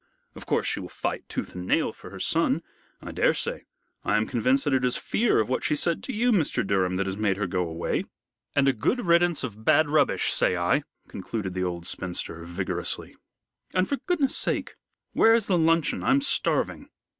Of 0.33 0.47
course, 0.47 0.65
she 0.65 0.79
will 0.79 0.89
fight 0.89 1.29
tooth 1.29 1.53
and 1.53 1.67
nail 1.67 1.93
for 1.93 2.09
her 2.09 2.19
son. 2.19 2.63
I 3.03 3.11
daresay 3.11 3.65
I 4.03 4.17
am 4.17 4.25
convinced 4.25 4.63
that 4.63 4.73
it 4.73 4.83
is 4.83 4.97
fear 4.97 5.39
of 5.39 5.47
what 5.47 5.63
she 5.63 5.75
said 5.75 6.01
to 6.01 6.11
you, 6.11 6.31
Mr. 6.31 6.65
Durham, 6.65 6.95
that 6.95 7.05
has 7.05 7.17
made 7.17 7.37
her 7.37 7.45
go 7.45 7.67
away. 7.67 8.05
And 8.55 8.67
a 8.67 8.73
good 8.73 9.05
riddance 9.05 9.43
of 9.43 9.63
bad 9.63 9.91
rubbish, 9.91 10.33
say 10.33 10.57
I," 10.57 10.81
concluded 11.07 11.53
the 11.53 11.63
old 11.63 11.85
spinster, 11.85 12.43
vigorously, 12.45 13.15
"and 13.75 13.87
for 13.87 13.97
goodness' 13.97 14.35
sake, 14.35 14.75
where's 15.13 15.45
the 15.45 15.55
luncheon? 15.59 16.01
I'm 16.03 16.21
starving." 16.21 16.89